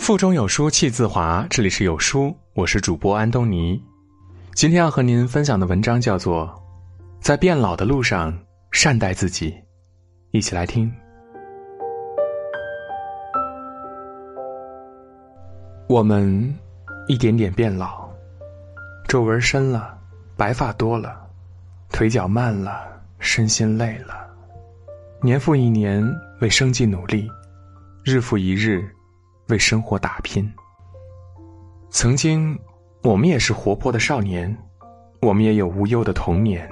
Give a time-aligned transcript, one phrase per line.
[0.00, 3.80] 腹中有书气自华，这里是有书，我是主播安东尼。
[4.54, 6.46] 今天要和您分享的文章叫做
[7.20, 8.36] 《在变老的路上
[8.72, 9.50] 善待自己》，
[10.30, 10.90] 一起来听。
[15.86, 16.58] 我们
[17.06, 18.08] 一点点变老，
[19.06, 19.98] 皱纹深了，
[20.34, 21.14] 白发多了，
[21.90, 22.80] 腿脚慢了，
[23.18, 24.26] 身心累了，
[25.20, 26.02] 年复一年
[26.40, 27.28] 为生计努力，
[28.02, 28.82] 日复一日
[29.50, 30.50] 为生活打拼。
[31.90, 32.58] 曾经，
[33.02, 34.56] 我们也是活泼的少年，
[35.20, 36.66] 我们也有无忧的童年。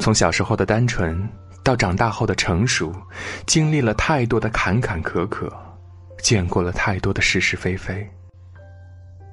[0.00, 1.28] 从小时候的单纯
[1.62, 2.92] 到长大后的成熟，
[3.46, 5.48] 经历了太多的坎坎坷坷。
[6.22, 8.08] 见过了太多的是是非非，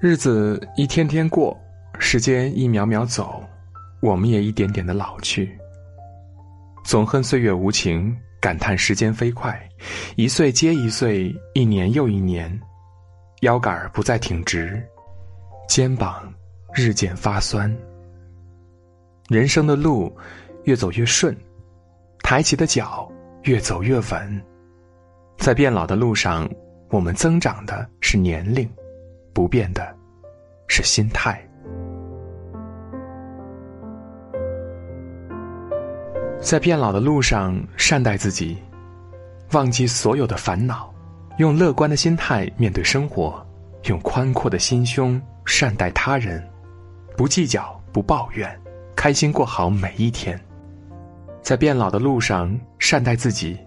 [0.02, 1.58] 日子一天天过，
[1.99, 3.41] 时间一秒秒走，
[4.02, 5.58] 我们也一点点的老去。
[6.84, 9.58] 总恨岁月无情，感叹时间飞快，
[10.16, 12.59] 一岁接一岁，一年又一年，
[13.41, 14.84] 腰杆不再挺直，
[15.70, 16.34] 肩膀
[16.74, 17.74] 日渐发酸。
[19.30, 20.13] 人生的路
[20.63, 21.38] 越走越顺，
[22.24, 23.10] 抬起的脚
[23.43, 24.46] 越走越稳，
[25.37, 26.49] 在变老的路上。
[26.90, 28.70] 我们增长的是年龄，
[29.34, 29.96] 不变的
[30.68, 31.41] 是心态。
[36.41, 38.57] 在变老的路上，善待自己，
[39.51, 40.91] 忘记所有的烦恼，
[41.37, 43.45] 用乐观的心态面对生活，
[43.84, 46.45] 用宽阔的心胸善待他人，
[47.15, 48.59] 不计较，不抱怨，
[48.95, 50.37] 开心过好每一天。
[51.43, 53.57] 在变老的路上，善待自己，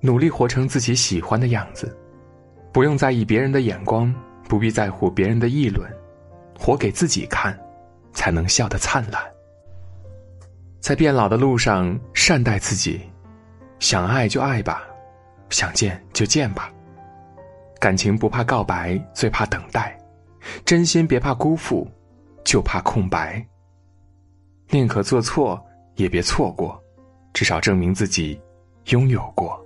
[0.00, 1.94] 努力活成自己喜欢的样子。
[2.72, 4.12] 不用在意别人的眼光，
[4.48, 5.88] 不必在乎别人的议论，
[6.58, 7.56] 活给自己看，
[8.14, 9.22] 才能笑得灿烂。
[10.80, 13.00] 在变老的路上，善待自己，
[13.78, 14.82] 想爱就爱吧，
[15.50, 16.72] 想见就见吧。
[17.78, 19.92] 感情不怕告白，最怕等待；
[20.64, 21.86] 真心别怕辜负，
[22.44, 23.46] 就怕空白。
[24.70, 25.62] 宁可做错，
[25.96, 26.82] 也别错过，
[27.34, 28.40] 至少证明自己
[28.86, 29.62] 拥有过。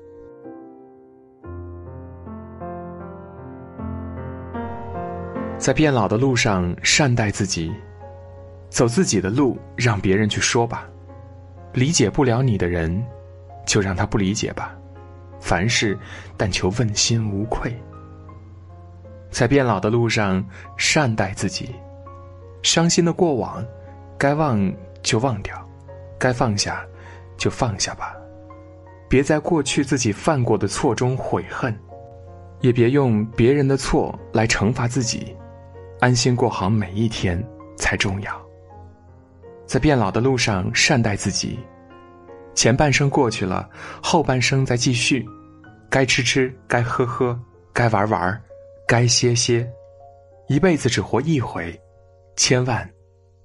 [5.58, 7.72] 在变老的路上，善待自己，
[8.68, 10.88] 走自己的路，让别人去说吧。
[11.74, 13.04] 理解不了你的人，
[13.66, 14.74] 就让他不理解吧。
[15.40, 15.98] 凡事
[16.36, 17.76] 但求问心无愧。
[19.30, 20.42] 在变老的路上，
[20.76, 21.74] 善待自己，
[22.62, 23.62] 伤心的过往，
[24.16, 25.68] 该忘就忘掉，
[26.18, 26.86] 该放下
[27.36, 28.14] 就放下吧。
[29.08, 31.76] 别在过去自己犯过的错中悔恨，
[32.60, 35.36] 也别用别人的错来惩罚自己。
[36.00, 37.44] 安心过好每一天
[37.76, 38.43] 才重要。
[39.66, 41.58] 在变老的路上，善待自己。
[42.54, 43.68] 前半生过去了，
[44.02, 45.26] 后半生再继续。
[45.90, 47.38] 该吃吃，该喝喝，
[47.72, 48.42] 该玩玩，
[48.86, 49.68] 该歇歇。
[50.48, 51.80] 一辈子只活一回，
[52.36, 52.88] 千万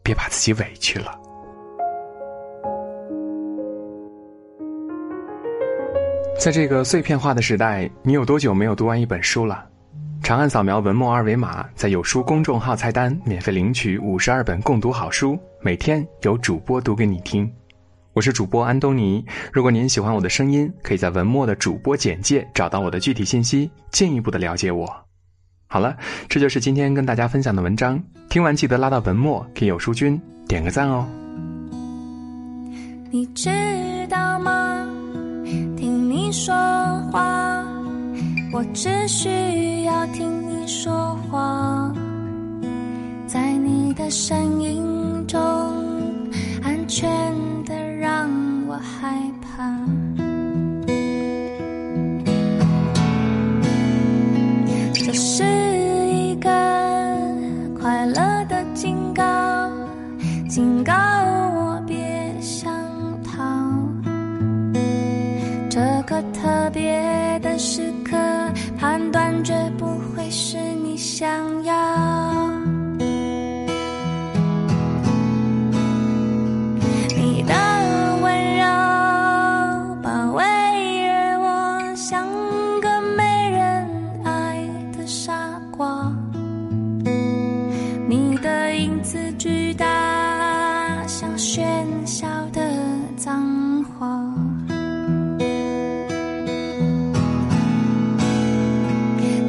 [0.04, 1.18] 别把自己委屈了。
[6.40, 9.69] 在这个碎片化的时代，你有多久没有读完一本书了？
[10.30, 17.52] 长按扫描文末二维码，在有书公众号菜单免费领取五十二本共读好书，每天有主播读给你听。
[18.14, 19.26] 我是主播安东尼。
[19.52, 24.88] 如果您喜欢我的声音，可以在文末的主播简介找到我的具体信息，进一步的了解我。
[25.66, 25.98] 好了，
[26.28, 28.00] 这就是今天跟大家分享的文章。
[28.30, 31.08] 听完记得拉到文末给有书君点个赞哦。
[33.10, 33.50] 你知
[34.08, 34.88] 道吗？
[35.76, 36.54] 听你说，
[38.74, 39.30] 只需。
[39.84, 41.92] 要听你说话，
[43.28, 45.40] 在你的声音中，
[46.64, 47.10] 安全
[47.66, 48.30] 的让
[48.68, 49.68] 我害怕。
[54.94, 56.50] 这是一个
[57.82, 59.24] 快乐的警告，
[60.48, 60.94] 警告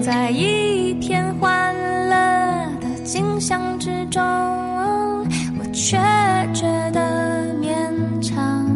[0.03, 1.75] 在一片欢
[2.09, 2.17] 乐
[2.81, 4.23] 的景象之中
[5.59, 5.99] 我却
[6.55, 7.77] 觉得勉
[8.23, 8.67] 强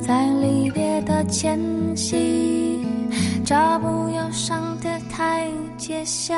[0.00, 1.58] 在离别的前
[1.96, 2.86] 夕
[3.44, 6.36] 找不到上的台阶下。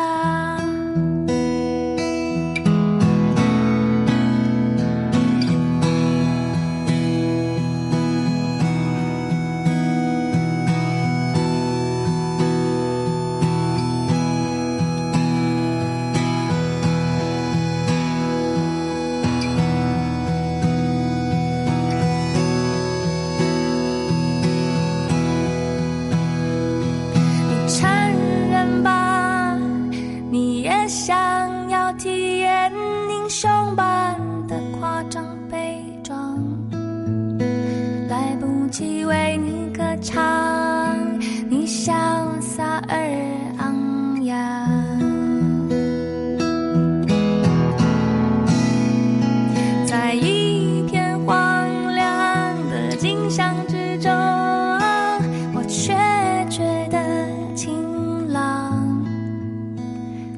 [40.00, 41.18] 唱
[41.48, 41.92] 你潇
[42.40, 42.96] 洒而
[43.58, 44.38] 昂扬
[49.86, 54.12] 在一片荒凉的景象之中
[55.54, 55.92] 我却
[56.48, 59.04] 觉得晴朗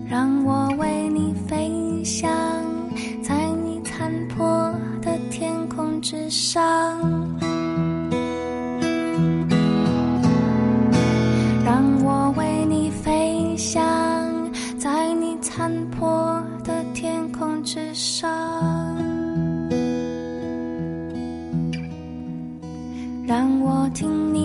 [0.08, 2.39] 让我为你飞翔。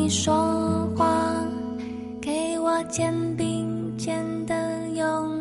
[0.09, 1.33] 说话，
[2.21, 5.34] 给我肩并肩的拥抱。